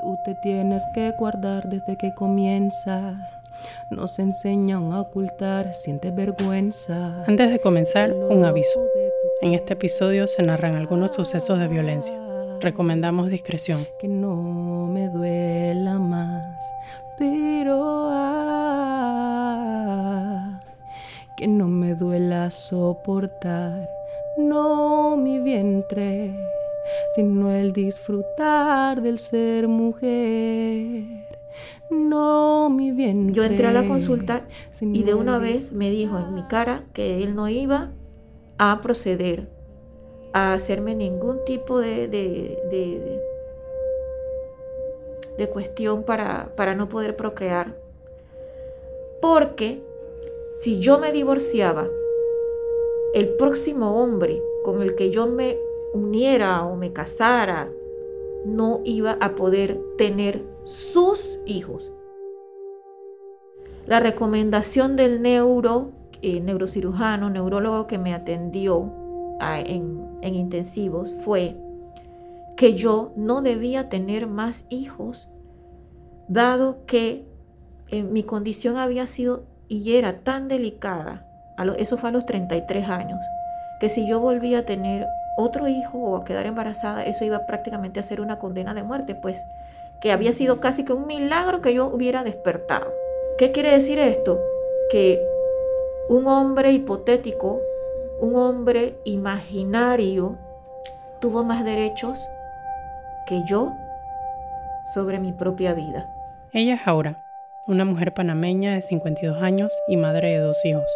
[0.00, 3.28] Tú te tienes que guardar desde que comienza.
[3.90, 7.22] Nos enseñan a ocultar, siente vergüenza.
[7.26, 8.82] Antes de comenzar, un aviso.
[9.42, 12.18] En este episodio se narran algunos sucesos de violencia.
[12.60, 13.86] Recomendamos discreción.
[14.00, 14.36] Que no
[14.86, 16.46] me duela más,
[17.18, 18.70] pero ah,
[21.36, 23.86] que no me duela soportar,
[24.38, 26.32] no mi vientre
[27.14, 31.04] sino el disfrutar del ser mujer.
[31.90, 33.34] No mi bien.
[33.34, 34.46] Yo entré a la consulta
[34.80, 37.90] y de una vez me dijo en mi cara que él no iba
[38.58, 39.48] a proceder
[40.32, 43.20] a hacerme ningún tipo de, de,
[45.36, 47.74] de, cuestión para, para no poder procrear.
[49.20, 49.82] Porque
[50.58, 51.88] si yo me divorciaba,
[53.14, 55.56] el próximo hombre con el que yo me
[55.92, 57.68] uniera o me casara,
[58.44, 61.92] no iba a poder tener sus hijos.
[63.86, 65.90] La recomendación del neuro,
[66.22, 68.92] eh, neurocirujano, neurólogo que me atendió
[69.40, 71.56] en, en intensivos fue
[72.56, 75.30] que yo no debía tener más hijos,
[76.28, 77.24] dado que
[77.88, 81.26] eh, mi condición había sido y era tan delicada,
[81.78, 83.18] eso fue a los 33 años,
[83.80, 88.00] que si yo volvía a tener otro hijo o a quedar embarazada, eso iba prácticamente
[88.00, 89.44] a ser una condena de muerte, pues
[90.00, 92.92] que había sido casi que un milagro que yo hubiera despertado.
[93.38, 94.40] ¿Qué quiere decir esto?
[94.90, 95.20] Que
[96.08, 97.60] un hombre hipotético,
[98.20, 100.36] un hombre imaginario,
[101.20, 102.26] tuvo más derechos
[103.26, 103.72] que yo
[104.94, 106.08] sobre mi propia vida.
[106.52, 107.24] Ella es Aura,
[107.66, 110.90] una mujer panameña de 52 años y madre de dos hijos.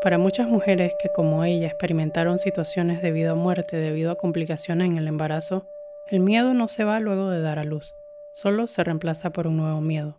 [0.00, 4.86] Para muchas mujeres que como ella experimentaron situaciones de vida o muerte debido a complicaciones
[4.86, 5.66] en el embarazo,
[6.06, 7.96] el miedo no se va luego de dar a luz,
[8.32, 10.16] solo se reemplaza por un nuevo miedo,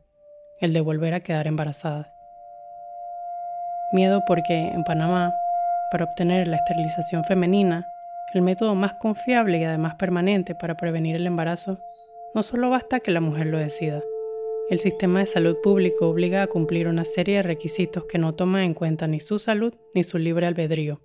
[0.60, 2.14] el de volver a quedar embarazada.
[3.94, 5.34] Miedo porque en Panamá,
[5.92, 7.88] para obtener la esterilización femenina,
[8.34, 11.80] el método más confiable y además permanente para prevenir el embarazo,
[12.36, 14.02] no solo basta que la mujer lo decida,
[14.70, 18.62] el sistema de salud público obliga a cumplir una serie de requisitos que no toman
[18.62, 21.02] en cuenta ni su salud ni su libre albedrío.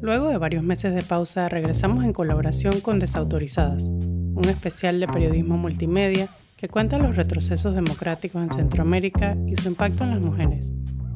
[0.00, 5.58] Luego de varios meses de pausa, regresamos en colaboración con Desautorizadas, un especial de periodismo
[5.58, 10.70] multimedia que cuenta los retrocesos democráticos en Centroamérica y su impacto en las mujeres,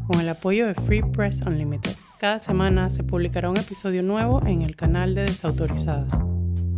[0.07, 1.97] con el apoyo de Free Press Unlimited.
[2.19, 6.13] Cada semana se publicará un episodio nuevo en el canal de Desautorizadas.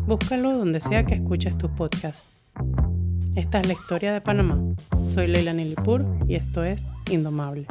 [0.07, 2.36] Búscalo donde sea que escuches tus podcasts.
[3.37, 4.59] Esta es la historia de Panamá.
[5.13, 7.67] Soy Leila Nilipur y esto es Indomable.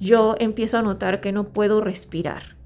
[0.00, 2.56] Yo empiezo a notar que no puedo respirar.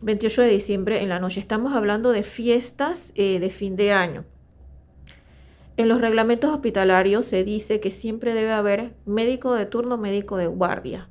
[0.00, 1.40] 28 de diciembre en la noche.
[1.40, 4.24] Estamos hablando de fiestas eh, de fin de año.
[5.76, 10.46] En los reglamentos hospitalarios se dice que siempre debe haber médico de turno, médico de
[10.46, 11.10] guardia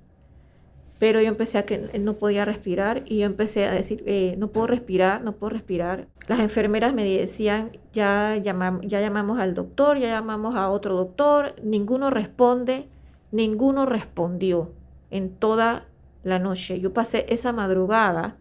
[0.98, 4.48] pero yo empecé a que no podía respirar y yo empecé a decir, eh, no
[4.48, 6.08] puedo respirar, no puedo respirar.
[6.28, 12.10] Las enfermeras me decían, ya, ya llamamos al doctor, ya llamamos a otro doctor, ninguno
[12.12, 12.88] responde,
[13.32, 14.72] ninguno respondió
[15.12, 15.86] en toda
[16.24, 16.80] la noche.
[16.80, 18.38] Yo pasé esa madrugada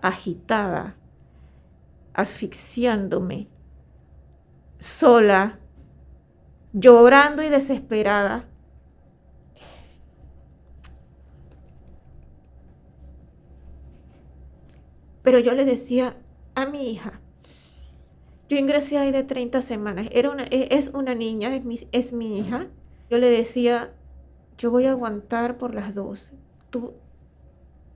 [0.00, 0.96] agitada,
[2.14, 3.48] asfixiándome,
[4.78, 5.58] sola,
[6.72, 8.46] llorando y desesperada
[15.26, 16.14] Pero yo le decía
[16.54, 17.20] a mi hija,
[18.48, 22.12] yo ingresé ahí de 30 semanas, era una, e, es una niña, es mi, es
[22.12, 22.68] mi hija.
[23.10, 23.92] Yo le decía,
[24.56, 26.32] yo voy a aguantar por las dos.
[26.70, 26.94] Tú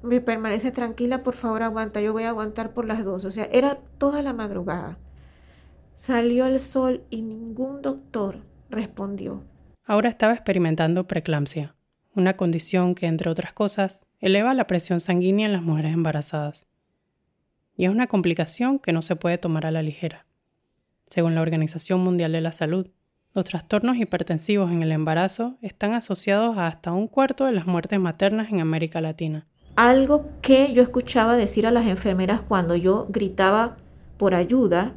[0.02, 3.24] me permanece tranquila, por favor aguanta, yo voy a aguantar por las dos.
[3.24, 4.98] O sea, era toda la madrugada.
[5.94, 8.40] Salió el sol y ningún doctor
[8.70, 9.44] respondió.
[9.84, 11.76] Ahora estaba experimentando preeclampsia,
[12.12, 16.66] una condición que, entre otras cosas, eleva la presión sanguínea en las mujeres embarazadas
[17.76, 20.26] y es una complicación que no se puede tomar a la ligera.
[21.06, 22.88] Según la Organización Mundial de la Salud,
[23.32, 28.00] los trastornos hipertensivos en el embarazo están asociados a hasta un cuarto de las muertes
[28.00, 29.46] maternas en América Latina.
[29.76, 33.76] Algo que yo escuchaba decir a las enfermeras cuando yo gritaba
[34.18, 34.94] por ayuda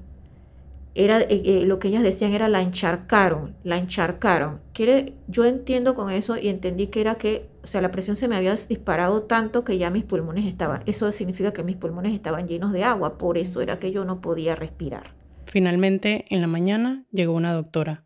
[0.96, 4.62] era eh, eh, lo que ellas decían era la encharcaron, la encharcaron.
[4.74, 8.28] Quiere, yo entiendo con eso y entendí que era que, o sea, la presión se
[8.28, 12.48] me había disparado tanto que ya mis pulmones estaban, eso significa que mis pulmones estaban
[12.48, 15.14] llenos de agua, por eso era que yo no podía respirar.
[15.46, 18.04] Finalmente, en la mañana llegó una doctora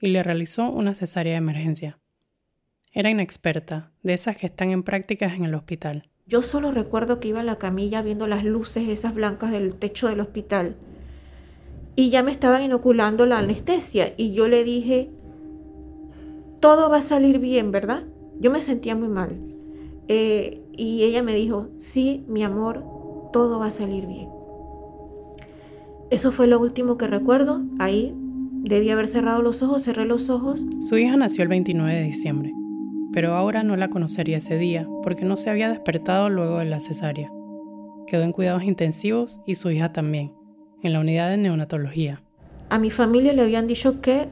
[0.00, 1.98] y le realizó una cesárea de emergencia.
[2.92, 6.08] Era inexperta, de esas que están en prácticas en el hospital.
[6.26, 10.08] Yo solo recuerdo que iba a la camilla viendo las luces esas blancas del techo
[10.08, 10.74] del hospital
[11.94, 15.10] y ya me estaban inoculando la anestesia y yo le dije,
[16.60, 18.04] todo va a salir bien, ¿verdad?
[18.40, 19.38] Yo me sentía muy mal.
[20.08, 22.84] Eh, y ella me dijo, sí, mi amor,
[23.32, 24.28] todo va a salir bien.
[26.10, 27.62] Eso fue lo último que recuerdo.
[27.78, 28.14] Ahí
[28.62, 30.64] debí haber cerrado los ojos, cerré los ojos.
[30.88, 32.52] Su hija nació el 29 de diciembre,
[33.12, 36.80] pero ahora no la conocería ese día porque no se había despertado luego de la
[36.80, 37.30] cesárea.
[38.06, 40.32] Quedó en cuidados intensivos y su hija también,
[40.82, 42.22] en la unidad de neonatología.
[42.68, 44.28] A mi familia le habían dicho que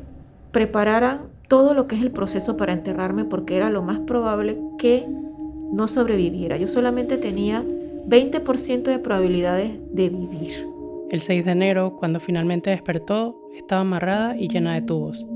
[0.53, 5.07] prepararan todo lo que es el proceso para enterrarme porque era lo más probable que
[5.73, 6.57] no sobreviviera.
[6.57, 7.65] Yo solamente tenía
[8.09, 10.67] 20% de probabilidades de vivir.
[11.11, 15.27] El 6 de enero, cuando finalmente despertó, estaba amarrada y llena de tubos.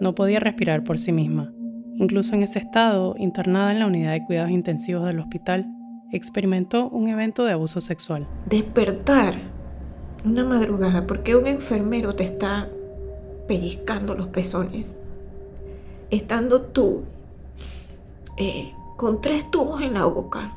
[0.00, 1.52] No podía respirar por sí misma.
[1.96, 5.66] Incluso en ese estado, internada en la unidad de cuidados intensivos del hospital,
[6.12, 8.26] experimentó un evento de abuso sexual.
[8.46, 9.34] Despertar
[10.24, 12.68] una madrugada porque un enfermero te está
[13.46, 14.96] pellizcando los pezones,
[16.10, 17.04] estando tú
[18.36, 20.54] eh, con tres tubos en la boca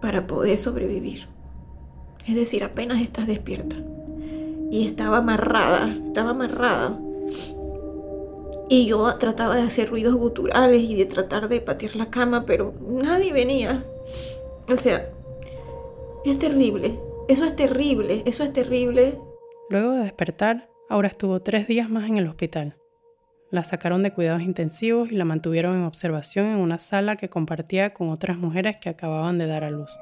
[0.00, 1.26] para poder sobrevivir.
[2.26, 3.76] Es decir, apenas estás despierta.
[4.70, 6.98] Y estaba amarrada, estaba amarrada.
[8.68, 12.74] Y yo trataba de hacer ruidos guturales y de tratar de patear la cama, pero
[12.86, 13.82] nadie venía.
[14.70, 15.10] O sea,
[16.24, 17.00] es terrible.
[17.28, 19.18] Eso es terrible, eso es terrible.
[19.70, 22.76] Luego de despertar, ahora estuvo tres días más en el hospital.
[23.50, 27.94] La sacaron de cuidados intensivos y la mantuvieron en observación en una sala que compartía
[27.94, 29.96] con otras mujeres que acababan de dar a luz.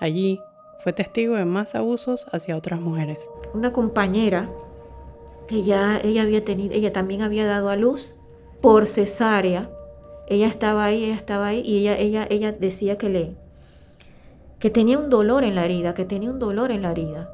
[0.00, 0.40] Allí
[0.80, 3.18] fue testigo de más abusos hacia otras mujeres.
[3.52, 4.48] Una compañera
[5.46, 8.16] que ya ella había tenido, ella también había dado a luz
[8.62, 9.68] por cesárea.
[10.26, 13.36] Ella estaba ahí, ella estaba ahí y ella, ella, ella decía que le
[14.58, 17.28] que tenía un dolor en la herida, que tenía un dolor en la herida.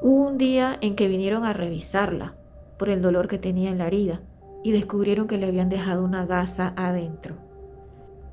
[0.00, 2.36] Hubo un día en que vinieron a revisarla
[2.82, 4.22] por el dolor que tenía en la herida
[4.64, 7.36] y descubrieron que le habían dejado una gasa adentro.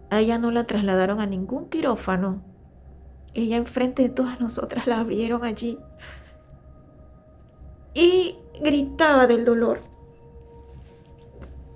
[0.10, 2.42] A ella no la trasladaron a ningún quirófano.
[3.36, 5.78] Ella enfrente de todas nosotras la abrieron allí
[7.94, 9.81] y gritaba del dolor.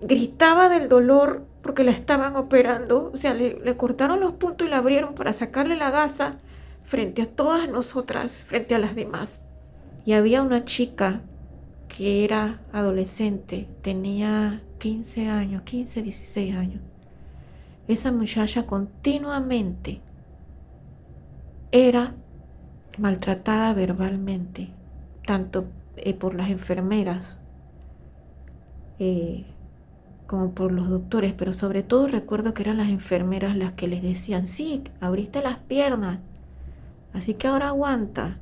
[0.02, 3.12] Gritaba del dolor porque la estaban operando.
[3.14, 6.38] O sea, le, le cortaron los puntos y la abrieron para sacarle la gasa
[6.81, 9.44] frente a todas nosotras, frente a las demás.
[10.06, 11.22] Y había una chica
[11.95, 16.81] que era adolescente, tenía 15 años, 15, 16 años.
[17.88, 20.01] Esa muchacha continuamente
[21.72, 22.16] era
[22.98, 24.69] maltratada verbalmente,
[25.28, 25.66] tanto
[25.98, 27.38] eh, por las enfermeras
[28.98, 29.46] eh,
[30.25, 34.01] como por los doctores, pero sobre todo recuerdo que eran las enfermeras las que les
[34.01, 36.18] decían, sí, abriste las piernas,
[37.13, 38.38] así que ahora aguanta,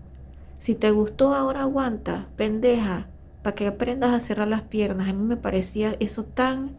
[0.58, 3.08] si te gustó ahora aguanta, pendeja,
[3.42, 5.10] para que aprendas a cerrar las piernas.
[5.10, 6.78] A mí me parecía eso tan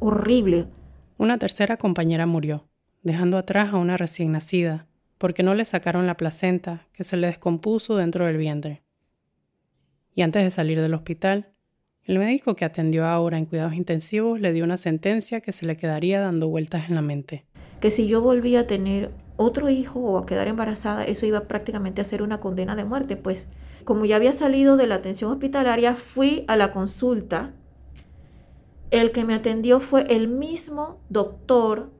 [0.00, 0.66] horrible.
[1.18, 2.68] Una tercera compañera murió,
[3.02, 4.86] dejando atrás a una recién nacida,
[5.18, 8.82] porque no le sacaron la placenta que se le descompuso dentro del vientre.
[10.14, 11.52] Y antes de salir del hospital,
[12.04, 15.76] el médico que atendió ahora en cuidados intensivos le dio una sentencia que se le
[15.76, 17.44] quedaría dando vueltas en la mente.
[17.80, 22.00] Que si yo volvía a tener otro hijo o a quedar embarazada, eso iba prácticamente
[22.00, 23.48] a ser una condena de muerte, pues
[23.86, 27.54] como ya había salido de la atención hospitalaria, fui a la consulta.
[28.90, 31.92] El que me atendió fue el mismo doctor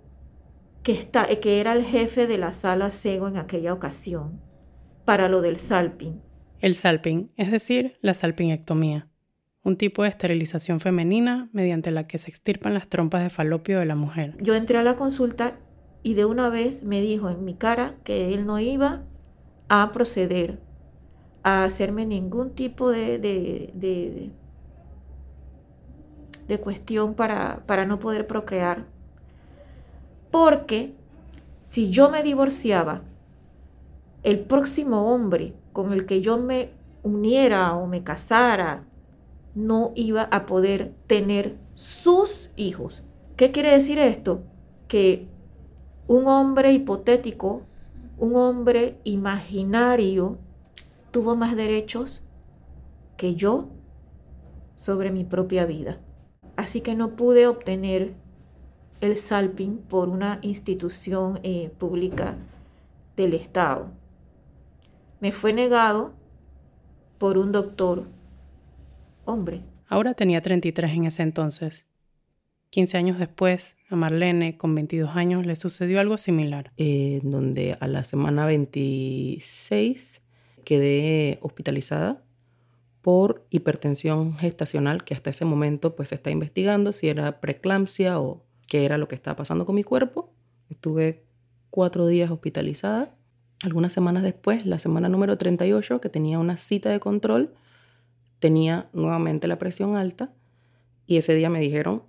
[0.82, 4.40] que, está, que era el jefe de la sala CEGO en aquella ocasión
[5.04, 6.20] para lo del salping.
[6.58, 9.08] El salping, es decir, la salpingectomía,
[9.62, 13.86] un tipo de esterilización femenina mediante la que se extirpan las trompas de falopio de
[13.86, 14.36] la mujer.
[14.40, 15.56] Yo entré a la consulta
[16.02, 19.04] y de una vez me dijo en mi cara que él no iba
[19.68, 20.65] a proceder
[21.46, 24.32] a hacerme ningún tipo de, de,
[26.48, 28.86] de, cuestión para, para no poder procrear.
[30.32, 30.96] Porque
[31.66, 33.02] si yo me divorciaba,
[34.24, 36.70] el próximo hombre con el que yo me
[37.04, 38.82] uniera o me casara
[39.54, 43.04] no iba a poder tener sus hijos.
[43.36, 44.42] ¿Qué quiere decir esto?
[44.88, 45.28] Que
[46.08, 47.62] un hombre hipotético,
[48.18, 50.38] un hombre imaginario,
[51.16, 52.22] tuvo más derechos
[53.16, 53.70] que yo
[54.74, 55.98] sobre mi propia vida.
[56.56, 58.12] Así que no pude obtener
[59.00, 62.34] el salping por una institución eh, pública
[63.16, 63.88] del Estado.
[65.20, 66.12] Me fue negado
[67.18, 68.04] por un doctor
[69.24, 69.62] hombre.
[69.88, 71.86] Ahora tenía 33 en ese entonces.
[72.68, 76.72] 15 años después, a Marlene, con 22 años, le sucedió algo similar.
[76.76, 80.20] Eh, donde a la semana 26
[80.66, 82.24] quedé hospitalizada
[83.00, 88.44] por hipertensión gestacional, que hasta ese momento pues se está investigando si era preeclampsia o
[88.66, 90.34] qué era lo que estaba pasando con mi cuerpo.
[90.68, 91.22] Estuve
[91.70, 93.14] cuatro días hospitalizada.
[93.62, 97.54] Algunas semanas después, la semana número 38, que tenía una cita de control,
[98.40, 100.34] tenía nuevamente la presión alta
[101.06, 102.02] y ese día me dijeron,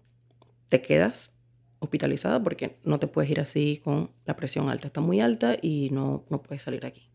[0.68, 1.38] te quedas
[1.78, 5.92] hospitalizada porque no te puedes ir así con la presión alta, está muy alta y
[5.92, 7.07] no, no puedes salir aquí.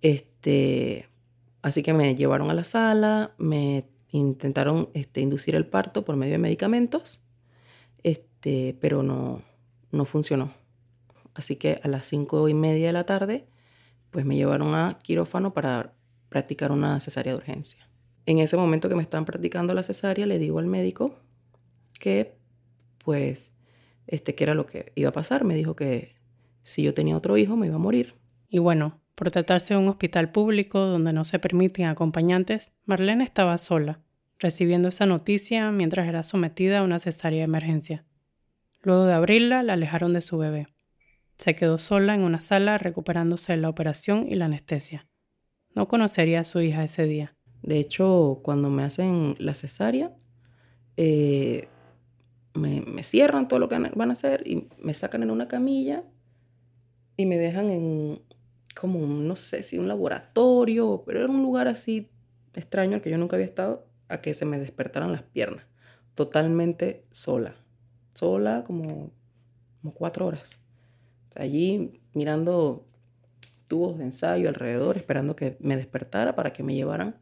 [0.00, 1.08] Este,
[1.66, 6.34] Así que me llevaron a la sala, me intentaron este, inducir el parto por medio
[6.34, 7.20] de medicamentos,
[8.04, 9.42] este, pero no,
[9.90, 10.54] no funcionó.
[11.34, 13.48] Así que a las cinco y media de la tarde,
[14.12, 15.92] pues me llevaron a quirófano para
[16.28, 17.90] practicar una cesárea de urgencia.
[18.26, 21.16] En ese momento que me estaban practicando la cesárea, le digo al médico
[21.98, 22.38] que,
[23.04, 23.52] pues,
[24.06, 25.42] este, que era lo que iba a pasar.
[25.42, 26.14] Me dijo que
[26.62, 28.14] si yo tenía otro hijo, me iba a morir.
[28.48, 33.56] Y bueno, por tratarse de un hospital público donde no se permiten acompañantes, Marlene estaba
[33.58, 34.00] sola,
[34.38, 38.04] recibiendo esa noticia mientras era sometida a una cesárea de emergencia.
[38.82, 40.68] Luego de abrirla, la alejaron de su bebé.
[41.38, 45.08] Se quedó sola en una sala recuperándose de la operación y la anestesia.
[45.74, 47.34] No conocería a su hija ese día.
[47.62, 50.14] De hecho, cuando me hacen la cesárea,
[50.98, 51.68] eh,
[52.52, 56.04] me, me, cierran todo lo que van a hacer y me sacan en una camilla
[57.16, 58.22] y me dejan en
[58.78, 62.10] como, no sé si un laboratorio, pero era un lugar así
[62.54, 65.64] extraño al que yo nunca había estado, a que se me despertaran las piernas,
[66.14, 67.56] totalmente sola,
[68.14, 69.10] sola como,
[69.80, 70.58] como cuatro horas.
[71.34, 72.86] allí mirando
[73.66, 77.16] tubos de ensayo alrededor, esperando que me despertara para que me llevaran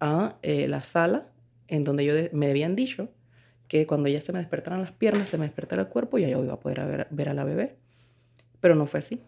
[0.00, 1.28] a eh, la sala
[1.68, 3.10] en donde yo me habían dicho
[3.68, 6.42] que cuando ya se me despertaran las piernas, se me despertara el cuerpo, ya yo
[6.42, 7.76] iba a poder ver a la bebé.
[8.60, 9.22] Pero no fue así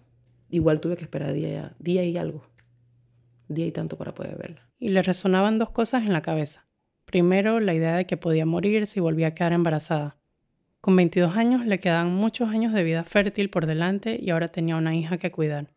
[0.50, 2.46] igual tuve que esperar día, día y algo,
[3.48, 4.68] día y tanto para poder verla.
[4.78, 6.66] Y le resonaban dos cosas en la cabeza.
[7.04, 10.16] Primero, la idea de que podía morir si volvía a quedar embarazada.
[10.80, 14.76] Con 22 años le quedaban muchos años de vida fértil por delante y ahora tenía
[14.76, 15.68] una hija que cuidar.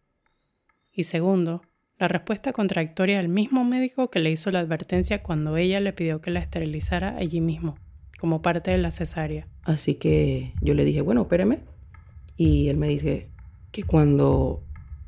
[0.91, 1.61] Y segundo,
[1.97, 6.21] la respuesta contradictoria del mismo médico que le hizo la advertencia cuando ella le pidió
[6.21, 7.77] que la esterilizara allí mismo,
[8.19, 9.47] como parte de la cesárea.
[9.63, 11.59] Así que yo le dije, bueno, espéreme.
[12.37, 13.28] Y él me dice,
[13.71, 14.61] que cuando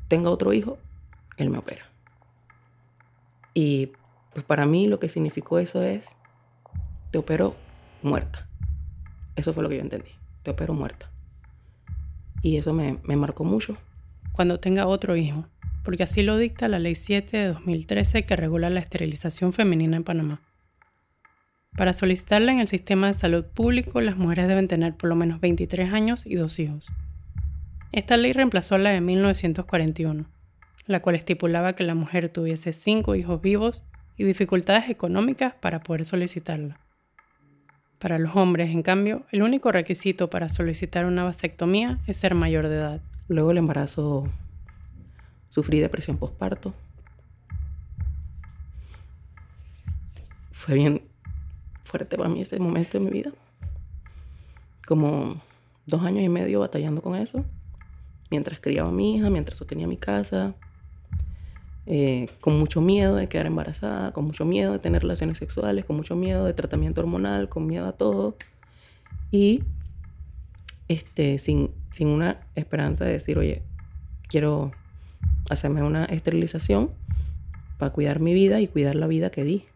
[0.08, 0.78] tenga otro hijo,
[1.36, 1.84] él me opera.
[3.54, 3.90] Y
[4.32, 6.06] pues para mí lo que significó eso es,
[7.10, 7.54] te opero
[8.02, 8.48] muerta.
[9.36, 10.10] Eso fue lo que yo entendí,
[10.42, 11.10] te opero muerta.
[12.42, 13.76] Y eso me, me marcó mucho.
[14.32, 15.46] Cuando tenga otro hijo,
[15.84, 20.04] porque así lo dicta la Ley 7 de 2013 que regula la esterilización femenina en
[20.04, 20.40] Panamá.
[21.76, 25.40] Para solicitarla en el sistema de salud público, las mujeres deben tener por lo menos
[25.40, 26.92] 23 años y dos hijos.
[27.92, 30.24] Esta ley reemplazó la de 1941,
[30.86, 33.82] la cual estipulaba que la mujer tuviese cinco hijos vivos
[34.16, 36.78] y dificultades económicas para poder solicitarla.
[37.98, 42.68] Para los hombres, en cambio, el único requisito para solicitar una vasectomía es ser mayor
[42.68, 43.00] de edad.
[43.28, 44.26] Luego el embarazo
[45.50, 46.72] sufrí depresión postparto.
[50.50, 51.02] Fue bien
[51.82, 53.32] fuerte para mí ese momento de mi vida.
[54.86, 55.42] Como
[55.84, 57.44] dos años y medio batallando con eso
[58.32, 60.54] mientras criaba a mi hija, mientras sostenía mi casa,
[61.84, 65.96] eh, con mucho miedo de quedar embarazada, con mucho miedo de tener relaciones sexuales, con
[65.96, 68.38] mucho miedo de tratamiento hormonal, con miedo a todo.
[69.30, 69.64] Y
[70.88, 73.62] este, sin, sin una esperanza de decir, oye,
[74.28, 74.72] quiero
[75.50, 76.90] hacerme una esterilización
[77.76, 79.66] para cuidar mi vida y cuidar la vida que di.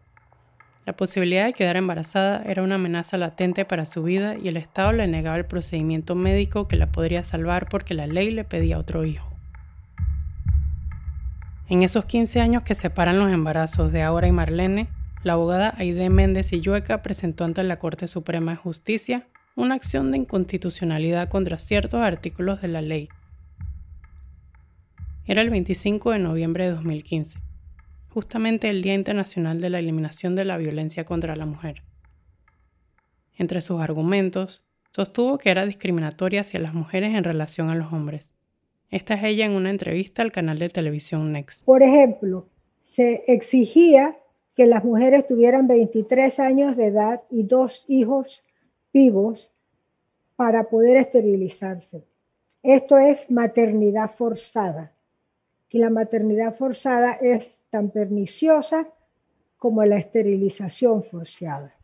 [0.87, 4.93] La posibilidad de quedar embarazada era una amenaza latente para su vida y el Estado
[4.93, 9.03] le negaba el procedimiento médico que la podría salvar porque la ley le pedía otro
[9.03, 9.29] hijo.
[11.67, 14.87] En esos 15 años que separan los embarazos de Aura y Marlene,
[15.23, 19.27] la abogada Aide Méndez y Yueca presentó ante la Corte Suprema de Justicia
[19.57, 23.09] una acción de inconstitucionalidad contra ciertos artículos de la ley.
[25.25, 27.46] Era el 25 de noviembre de 2015
[28.17, 31.83] justamente el Día Internacional de la Eliminación de la Violencia contra la Mujer.
[33.37, 38.31] Entre sus argumentos, sostuvo que era discriminatoria hacia las mujeres en relación a los hombres.
[38.89, 41.63] Esta es ella en una entrevista al canal de televisión Next.
[41.63, 42.49] Por ejemplo,
[42.81, 44.17] se exigía
[44.55, 48.47] que las mujeres tuvieran 23 años de edad y dos hijos
[48.91, 49.51] vivos
[50.35, 52.03] para poder esterilizarse.
[52.63, 54.97] Esto es maternidad forzada
[55.69, 58.87] que la maternidad forzada es tan perniciosa
[59.57, 61.75] como la esterilización forzada.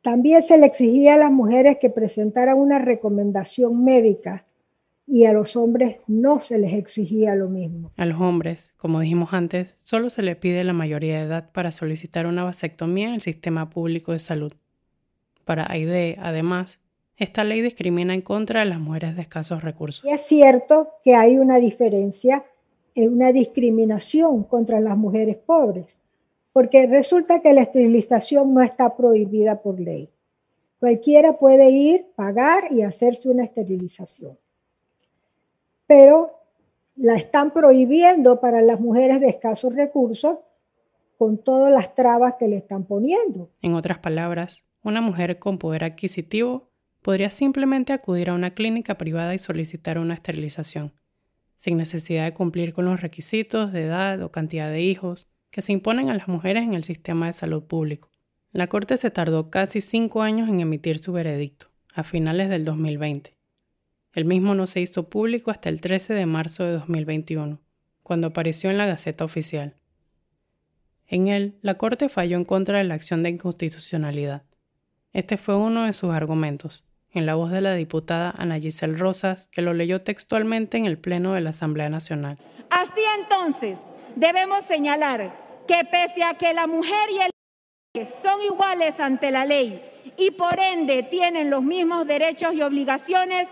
[0.00, 4.46] También se le exigía a las mujeres que presentaran una recomendación médica
[5.08, 7.90] y a los hombres no se les exigía lo mismo.
[7.96, 11.72] A los hombres, como dijimos antes, solo se le pide la mayoría de edad para
[11.72, 14.52] solicitar una vasectomía en el sistema público de salud.
[15.44, 16.78] Para AIDE, además,
[17.16, 20.04] esta ley discrimina en contra de las mujeres de escasos recursos.
[20.04, 22.44] Y es cierto que hay una diferencia,
[22.96, 25.86] una discriminación contra las mujeres pobres,
[26.52, 30.10] porque resulta que la esterilización no está prohibida por ley.
[30.78, 34.38] Cualquiera puede ir, pagar y hacerse una esterilización
[35.86, 36.40] pero
[36.96, 40.38] la están prohibiendo para las mujeres de escasos recursos
[41.18, 43.50] con todas las trabas que le están poniendo.
[43.62, 46.70] En otras palabras, una mujer con poder adquisitivo
[47.02, 50.92] podría simplemente acudir a una clínica privada y solicitar una esterilización,
[51.64, 55.72] sin necesidad de cumplir con los requisitos de edad o cantidad de hijos que se
[55.72, 58.10] imponen a las mujeres en el sistema de salud público.
[58.52, 63.38] La Corte se tardó casi cinco años en emitir su veredicto, a finales del 2020.
[64.12, 67.62] El mismo no se hizo público hasta el 13 de marzo de 2021,
[68.02, 69.74] cuando apareció en la Gaceta Oficial.
[71.06, 74.42] En él, la Corte falló en contra de la acción de inconstitucionalidad.
[75.14, 76.83] Este fue uno de sus argumentos,
[77.14, 80.98] en la voz de la diputada Ana Giselle Rosas, que lo leyó textualmente en el
[80.98, 82.38] Pleno de la Asamblea Nacional.
[82.70, 83.80] Así entonces,
[84.16, 85.32] debemos señalar
[85.66, 87.30] que pese a que la mujer y el
[87.94, 89.82] hombre son iguales ante la ley
[90.16, 93.48] y por ende tienen los mismos derechos y obligaciones,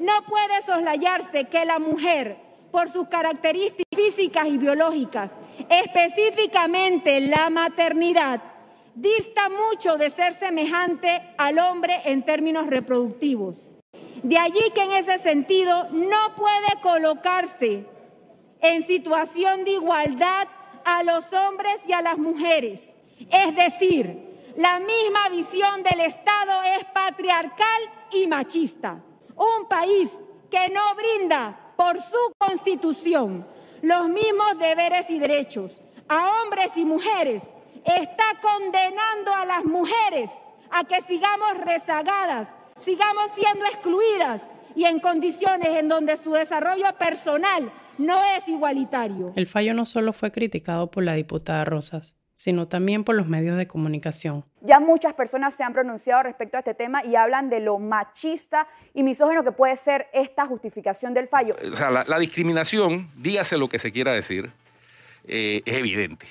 [0.00, 2.36] no puede soslayarse que la mujer,
[2.70, 5.30] por sus características físicas y biológicas,
[5.70, 8.42] específicamente la maternidad,
[8.94, 13.62] dista mucho de ser semejante al hombre en términos reproductivos.
[14.22, 17.84] De allí que en ese sentido no puede colocarse
[18.60, 20.48] en situación de igualdad
[20.84, 22.80] a los hombres y a las mujeres.
[23.30, 27.82] Es decir, la misma visión del Estado es patriarcal
[28.12, 29.02] y machista.
[29.36, 30.18] Un país
[30.50, 33.46] que no brinda por su constitución
[33.82, 37.42] los mismos deberes y derechos a hombres y mujeres
[37.84, 40.30] está condenando a las mujeres
[40.70, 42.48] a que sigamos rezagadas,
[42.80, 44.42] sigamos siendo excluidas
[44.74, 49.32] y en condiciones en donde su desarrollo personal no es igualitario.
[49.36, 53.56] El fallo no solo fue criticado por la diputada Rosas, sino también por los medios
[53.56, 54.44] de comunicación.
[54.60, 58.66] Ya muchas personas se han pronunciado respecto a este tema y hablan de lo machista
[58.92, 61.54] y misógeno que puede ser esta justificación del fallo.
[61.72, 64.50] O sea, la, discriminación, dígase lo que se quiera decir,
[65.26, 66.26] eh, es evidente.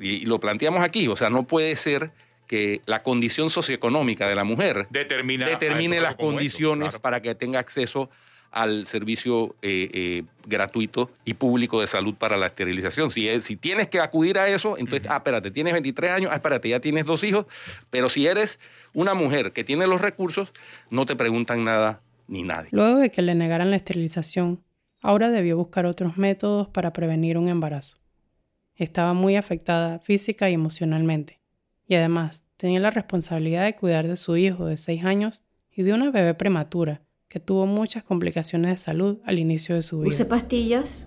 [0.00, 2.10] Y, lo planteamos aquí, o sea, no puede ser
[2.46, 8.08] que la condición socioeconómica de la mujer determine las condiciones para que tenga acceso
[8.52, 13.10] al servicio eh, eh, gratuito y público de salud para la esterilización.
[13.10, 16.68] Si, si tienes que acudir a eso, entonces, ah, espérate, tienes 23 años, ah, espérate,
[16.68, 17.46] ya tienes dos hijos,
[17.90, 18.58] pero si eres
[18.94, 20.52] una mujer que tiene los recursos,
[20.88, 22.68] no te preguntan nada ni nadie.
[22.72, 24.62] Luego de que le negaran la esterilización,
[25.02, 27.98] ahora debió buscar otros métodos para prevenir un embarazo.
[28.76, 31.40] Estaba muy afectada física y emocionalmente,
[31.86, 35.42] y además tenía la responsabilidad de cuidar de su hijo de 6 años
[35.74, 40.00] y de una bebé prematura que tuvo muchas complicaciones de salud al inicio de su
[40.00, 40.08] vida.
[40.08, 41.06] Usé pastillas,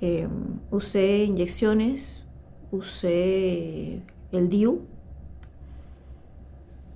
[0.00, 2.24] em, usé inyecciones,
[2.70, 4.86] usé el DIU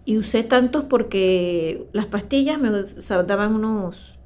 [0.04, 4.18] y usé tantos porque las pastillas me daban unos,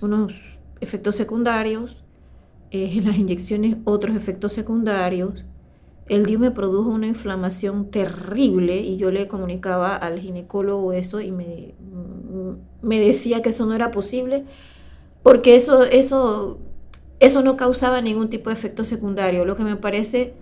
[0.00, 0.40] unos
[0.80, 2.05] efectos secundarios,
[2.84, 5.44] eh, las inyecciones otros efectos secundarios.
[6.08, 11.32] El DIU me produjo una inflamación terrible y yo le comunicaba al ginecólogo eso y
[11.32, 11.74] me,
[12.82, 14.44] me decía que eso no era posible
[15.26, 16.58] porque eso, eso,
[17.18, 19.44] eso no causaba ningún tipo de efecto secundario.
[19.44, 20.34] Lo que me parece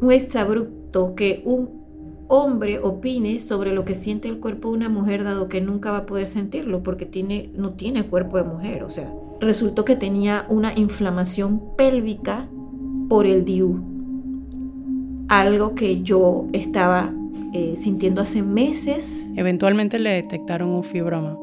[0.00, 1.82] un exabrupto que un
[2.28, 5.98] hombre opine sobre lo que siente el cuerpo de una mujer dado que nunca va
[5.98, 8.84] a poder sentirlo porque tiene, no tiene cuerpo de mujer.
[8.84, 12.48] O sea, resultó que tenía una inflamación pélvica
[13.08, 13.82] por el DIU.
[15.28, 17.12] Algo que yo estaba
[17.52, 19.30] eh, sintiendo hace meses.
[19.36, 21.36] Eventualmente le detectaron un fibroma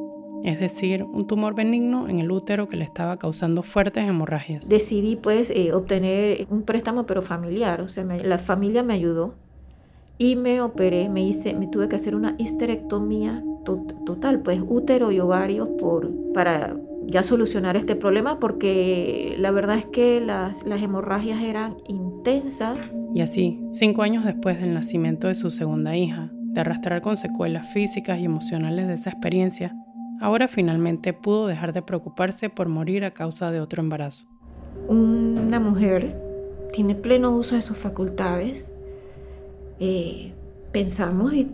[0.43, 4.67] es decir, un tumor benigno en el útero que le estaba causando fuertes hemorragias.
[4.67, 9.33] Decidí pues eh, obtener un préstamo pero familiar, o sea, la familia me ayudó
[10.17, 13.43] y me operé, me hice, me tuve que hacer una histerectomía
[14.05, 16.75] total, pues útero y ovarios por, para
[17.09, 22.77] ya solucionar este problema porque la verdad es que las, las hemorragias eran intensas.
[23.13, 27.71] Y así, cinco años después del nacimiento de su segunda hija, de arrastrar con secuelas
[27.73, 29.75] físicas y emocionales de esa experiencia,
[30.21, 34.27] Ahora finalmente pudo dejar de preocuparse por morir a causa de otro embarazo.
[34.89, 36.21] Una mujer
[36.73, 38.71] tiene pleno uso de sus facultades.
[39.79, 40.33] Eh,
[40.73, 41.49] pensamos y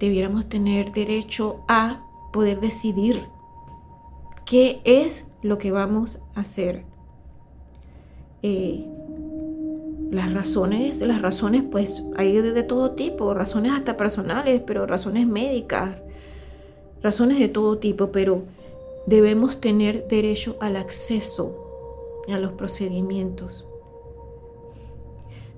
[0.00, 3.20] debiéramos tener derecho a poder decidir
[4.44, 6.84] ¿Qué es lo que vamos a hacer?
[8.42, 8.84] Eh,
[10.10, 15.96] las razones, las razones pues hay de, todo tipo, razones hasta personales, pero razones médicas,
[17.02, 18.42] razones de todo tipo, pero
[19.06, 23.64] debemos tener derecho al acceso a los procedimientos.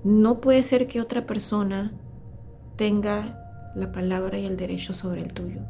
[0.03, 1.91] No puede ser que otra persona
[2.77, 5.61] tenga la palabra y el derecho sobre el tuyo.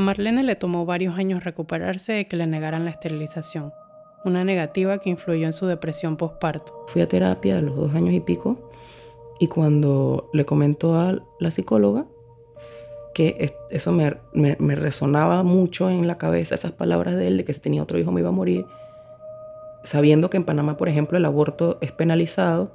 [0.00, 3.74] A Marlene le tomó varios años recuperarse de que le negaran la esterilización,
[4.24, 6.86] una negativa que influyó en su depresión postparto.
[6.86, 8.70] Fui a terapia a los dos años y pico
[9.38, 12.06] y cuando le comentó a la psicóloga
[13.12, 17.52] que eso me, me, resonaba mucho en la cabeza, esas palabras de él, de que
[17.52, 18.64] si tenía otro hijo me iba a morir,
[19.84, 22.72] sabiendo que en Panamá, por ejemplo, el aborto es penalizado,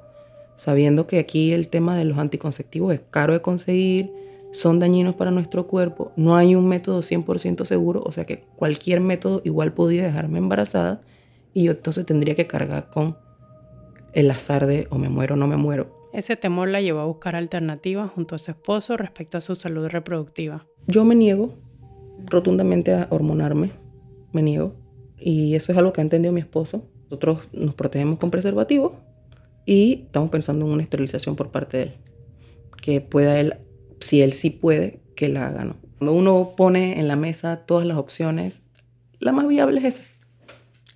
[0.56, 4.12] sabiendo que aquí el tema de los anticonceptivos es caro de conseguir,
[4.52, 9.00] son dañinos para nuestro cuerpo, no hay un método 100% seguro, o sea que cualquier
[9.00, 11.02] método igual podía dejarme embarazada
[11.52, 13.16] y yo entonces tendría que cargar con
[14.12, 15.94] el azar de o me muero o no me muero.
[16.12, 19.88] Ese temor la llevó a buscar alternativas junto a su esposo respecto a su salud
[19.88, 20.66] reproductiva.
[20.86, 21.52] Yo me niego
[22.24, 23.72] rotundamente a hormonarme,
[24.32, 24.74] me niego,
[25.18, 26.88] y eso es algo que ha entendido mi esposo.
[27.04, 28.96] Nosotros nos protegemos con preservativo
[29.66, 31.94] y estamos pensando en una esterilización por parte de él,
[32.80, 33.58] que pueda él
[34.00, 35.76] si él sí puede, que la haga, ¿no?
[35.98, 38.62] Cuando uno pone en la mesa todas las opciones,
[39.18, 40.02] la más viable es esa.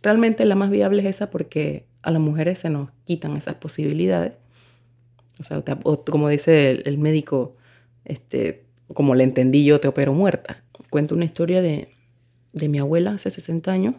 [0.03, 4.35] Realmente la más viable es esa porque a las mujeres se nos quitan esas posibilidades.
[5.39, 5.63] O sea,
[6.11, 7.57] como dice el, médico,
[8.05, 10.63] este, como le entendí yo, te opero muerta.
[10.91, 11.89] Cuento una historia de,
[12.53, 13.95] de mi abuela hace 60 años.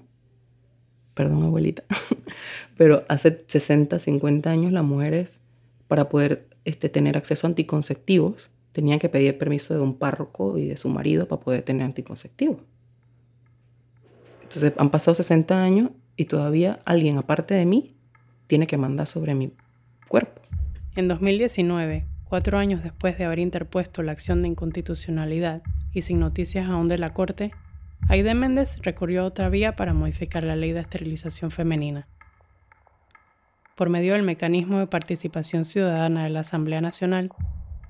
[1.15, 1.83] Perdón, abuelita.
[2.77, 5.39] Pero hace 60, 50 años las mujeres,
[5.87, 10.67] para poder este, tener acceso a anticonceptivos, tenían que pedir permiso de un párroco y
[10.67, 12.59] de su marido para poder tener anticonceptivo.
[14.43, 17.95] Entonces han pasado 60 años y todavía alguien aparte de mí
[18.47, 19.53] tiene que mandar sobre mi
[20.07, 20.41] cuerpo.
[20.95, 25.61] En 2019, cuatro años después de haber interpuesto la acción de inconstitucionalidad
[25.93, 27.51] y sin noticias aún de la Corte,
[28.09, 32.07] Aide Méndez recurrió otra vía para modificar la ley de esterilización femenina.
[33.75, 37.31] Por medio del mecanismo de participación ciudadana de la Asamblea Nacional,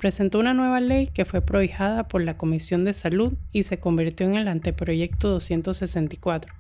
[0.02, 4.26] presentó una nueva ley que fue prohijada por la Comisión de Salud y se convirtió
[4.26, 6.52] en el anteproyecto 264,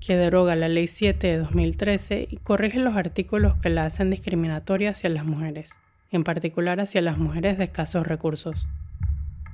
[0.00, 4.90] que deroga la Ley 7 de 2013 y corrige los artículos que la hacen discriminatoria
[4.90, 5.70] hacia las mujeres,
[6.10, 8.66] en particular hacia las mujeres de escasos recursos.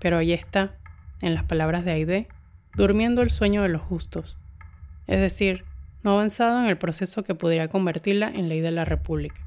[0.01, 0.72] Pero ahí está,
[1.20, 2.29] en las palabras de Aide,
[2.77, 4.38] durmiendo el sueño de los justos,
[5.07, 5.66] es decir,
[6.03, 9.42] no avanzado en el proceso que pudiera convertirla en ley de la República.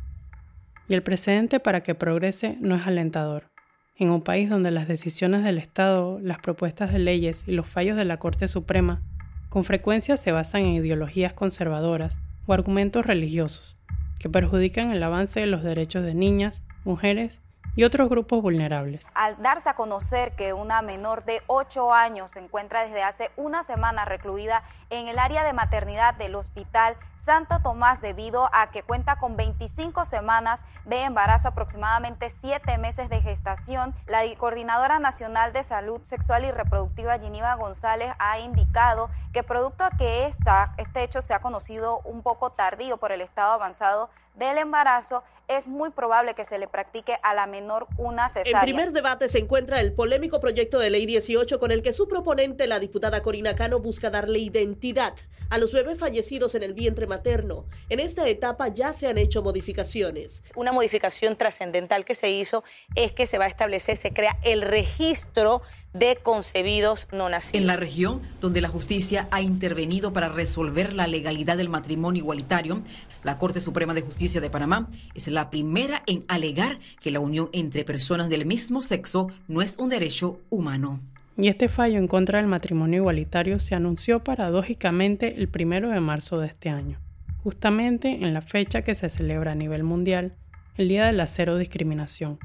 [0.87, 3.54] Y el precedente para que progrese no es alentador
[3.97, 7.97] en un país donde las decisiones del Estado, las propuestas de leyes y los fallos
[7.97, 9.01] de la Corte Suprema
[9.49, 13.77] con frecuencia se basan en ideologías conservadoras o argumentos religiosos
[14.19, 17.39] que perjudican el avance de los derechos de niñas, mujeres
[17.75, 19.05] y otros grupos vulnerables.
[19.13, 23.63] Al darse a conocer que una menor de 8 años se encuentra desde hace una
[23.63, 29.17] semana recluida en el área de maternidad del Hospital Santo Tomás debido a que cuenta
[29.17, 36.01] con 25 semanas de embarazo, aproximadamente 7 meses de gestación, la Coordinadora Nacional de Salud
[36.03, 41.39] Sexual y Reproductiva, Giniva González, ha indicado que producto a que este hecho se ha
[41.39, 46.57] conocido un poco tardío por el estado avanzado del embarazo, es muy probable que se
[46.57, 48.59] le practique a la menor una cesárea.
[48.59, 52.07] En primer debate se encuentra el polémico proyecto de ley 18 con el que su
[52.07, 55.13] proponente, la diputada Corina Cano, busca darle identidad
[55.49, 57.65] a los bebés fallecidos en el vientre materno.
[57.89, 60.43] En esta etapa ya se han hecho modificaciones.
[60.55, 62.63] Una modificación trascendental que se hizo
[62.95, 65.61] es que se va a establecer, se crea el registro
[65.93, 67.61] de concebidos no nacidos.
[67.61, 72.81] En la región donde la justicia ha intervenido para resolver la legalidad del matrimonio igualitario,
[73.25, 77.49] la Corte Suprema de Justicia de Panamá es la primera en alegar que la unión
[77.53, 80.99] entre personas del mismo sexo no es un derecho humano.
[81.35, 86.37] Y este fallo en contra del matrimonio igualitario se anunció paradójicamente el primero de marzo
[86.37, 86.99] de este año,
[87.43, 90.35] justamente en la fecha que se celebra a nivel mundial,
[90.77, 92.37] el Día de la Cero Discriminación.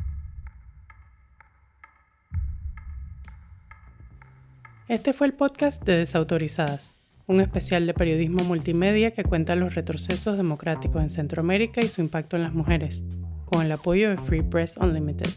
[4.88, 6.95] Este fue el podcast de Desautorizadas,
[7.31, 12.35] un especial de periodismo multimedia que cuenta los retrocesos democráticos en Centroamérica y su impacto
[12.35, 13.05] en las mujeres,
[13.45, 15.31] con el apoyo de Free Press Unlimited.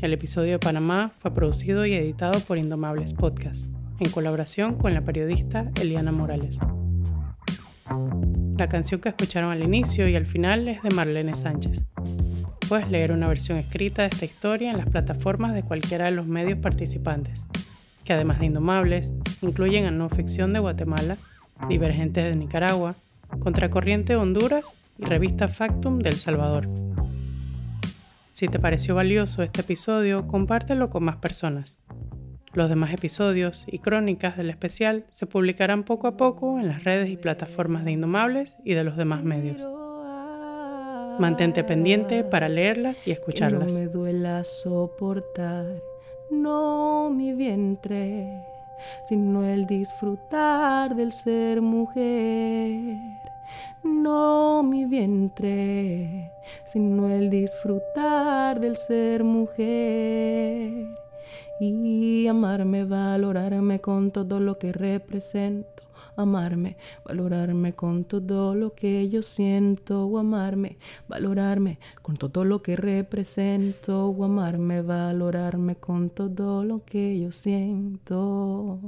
[0.00, 3.66] El episodio de Panamá fue producido y editado por Indomables Podcast,
[4.00, 6.58] en colaboración con la periodista Eliana Morales.
[8.56, 11.82] La canción que escucharon al inicio y al final es de Marlene Sánchez.
[12.70, 16.26] Puedes leer una versión escrita de esta historia en las plataformas de cualquiera de los
[16.26, 17.44] medios participantes
[18.06, 21.18] que además de Indomables, incluyen a No Ficción de Guatemala,
[21.68, 22.96] Divergentes de Nicaragua,
[23.40, 26.68] Contracorriente de Honduras y Revista Factum del Salvador.
[28.30, 31.78] Si te pareció valioso este episodio, compártelo con más personas.
[32.52, 37.10] Los demás episodios y crónicas del especial se publicarán poco a poco en las redes
[37.10, 39.62] y plataformas de Indomables y de los demás medios.
[41.18, 43.72] Mantente pendiente para leerlas y escucharlas.
[43.72, 45.66] no me duela soportar,
[46.30, 48.26] no mi vientre,
[49.04, 52.96] sino el disfrutar del ser mujer.
[53.82, 56.32] No mi vientre,
[56.66, 60.72] sino el disfrutar del ser mujer
[61.60, 65.85] y amarme, valorarme con todo lo que represento.
[66.16, 72.76] Amarme, valorarme con todo lo que yo siento, o amarme, valorarme con todo lo que
[72.76, 78.78] represento, o amarme, valorarme con todo lo que yo siento.